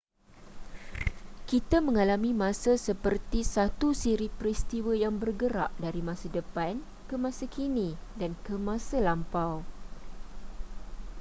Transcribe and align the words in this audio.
kita 1.49 1.77
mengalami 1.87 2.31
masa 2.43 2.73
seperti 2.87 3.39
satu 3.55 3.87
siri 4.01 4.27
peristiwa 4.39 4.93
yang 5.03 5.15
bergerak 5.23 5.69
dari 5.83 6.01
masa 6.09 6.25
depan 6.39 6.73
ke 7.09 7.15
masa 7.25 7.45
kini 7.55 7.89
dan 8.19 8.31
ke 8.45 8.53
masa 8.69 8.97
lampau 9.07 9.53